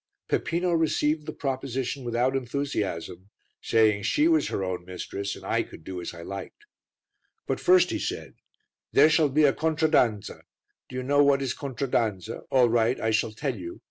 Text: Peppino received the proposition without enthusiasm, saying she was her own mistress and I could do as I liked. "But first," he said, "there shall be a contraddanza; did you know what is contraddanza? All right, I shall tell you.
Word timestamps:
Peppino 0.29 0.71
received 0.71 1.27
the 1.27 1.31
proposition 1.31 2.03
without 2.03 2.35
enthusiasm, 2.35 3.29
saying 3.61 4.01
she 4.01 4.27
was 4.27 4.47
her 4.47 4.63
own 4.63 4.83
mistress 4.83 5.35
and 5.35 5.45
I 5.45 5.61
could 5.61 5.83
do 5.83 6.01
as 6.01 6.11
I 6.11 6.23
liked. 6.23 6.65
"But 7.45 7.59
first," 7.59 7.91
he 7.91 7.99
said, 7.99 8.33
"there 8.91 9.11
shall 9.11 9.29
be 9.29 9.43
a 9.43 9.53
contraddanza; 9.53 10.41
did 10.89 10.95
you 10.95 11.03
know 11.03 11.23
what 11.23 11.43
is 11.43 11.53
contraddanza? 11.53 12.45
All 12.49 12.67
right, 12.69 12.99
I 12.99 13.11
shall 13.11 13.31
tell 13.31 13.55
you. 13.55 13.79